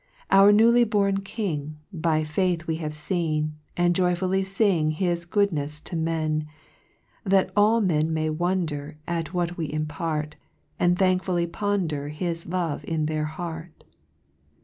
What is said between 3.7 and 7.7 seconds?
And joyfully fing His goodnefs to men, That